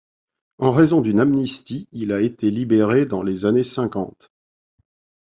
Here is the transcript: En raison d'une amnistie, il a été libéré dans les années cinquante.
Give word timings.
En 0.57 0.71
raison 0.71 1.01
d'une 1.01 1.19
amnistie, 1.19 1.87
il 1.91 2.11
a 2.11 2.21
été 2.21 2.49
libéré 2.49 3.05
dans 3.05 3.21
les 3.21 3.45
années 3.45 3.61
cinquante. 3.61 4.31